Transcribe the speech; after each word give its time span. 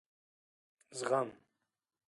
زغم.... 0.97 1.27